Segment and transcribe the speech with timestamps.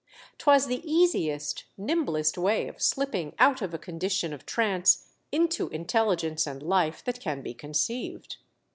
[0.39, 6.47] 'Twas the easiest, nimblest way of slipping out of a condition of trance into intelligence
[6.47, 8.37] and life that can be conceived.